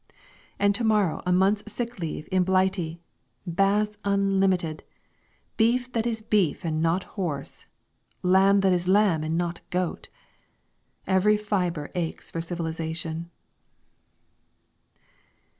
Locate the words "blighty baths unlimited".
2.43-4.81